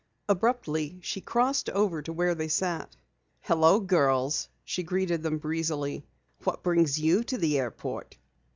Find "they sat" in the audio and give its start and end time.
2.33-2.95